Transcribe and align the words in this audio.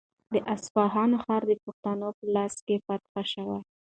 د 0.33 0.35
اصفهان 0.53 1.11
ښار 1.23 1.41
د 1.49 1.51
پښتنو 1.65 2.07
په 2.17 2.25
لاس 2.35 2.53
فتح 2.85 3.25
شو. 3.31 3.47